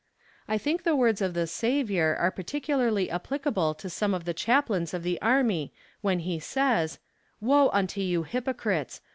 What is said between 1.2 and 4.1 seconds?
of the Saviour are particularly applicable to